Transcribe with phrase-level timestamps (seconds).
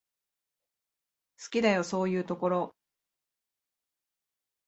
[1.39, 2.75] 好きだよ、そういうところ。